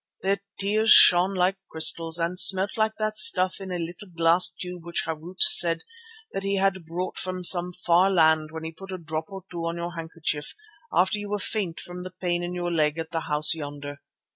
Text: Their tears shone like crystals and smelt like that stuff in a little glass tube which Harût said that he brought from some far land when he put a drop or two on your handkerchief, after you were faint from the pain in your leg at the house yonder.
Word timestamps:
Their 0.23 0.39
tears 0.59 0.89
shone 0.89 1.35
like 1.35 1.57
crystals 1.69 2.17
and 2.17 2.39
smelt 2.39 2.75
like 2.75 2.95
that 2.97 3.19
stuff 3.19 3.57
in 3.61 3.69
a 3.71 3.77
little 3.77 4.07
glass 4.07 4.49
tube 4.49 4.83
which 4.83 5.03
Harût 5.05 5.39
said 5.39 5.83
that 6.31 6.41
he 6.41 6.57
brought 6.87 7.19
from 7.19 7.43
some 7.43 7.71
far 7.71 8.09
land 8.09 8.49
when 8.51 8.63
he 8.63 8.71
put 8.71 8.91
a 8.91 8.97
drop 8.97 9.25
or 9.27 9.43
two 9.51 9.59
on 9.67 9.77
your 9.77 9.93
handkerchief, 9.93 10.55
after 10.91 11.19
you 11.19 11.29
were 11.29 11.37
faint 11.37 11.79
from 11.79 11.99
the 11.99 12.09
pain 12.19 12.41
in 12.41 12.55
your 12.55 12.71
leg 12.71 12.97
at 12.97 13.11
the 13.11 13.19
house 13.19 13.53
yonder. 13.53 14.01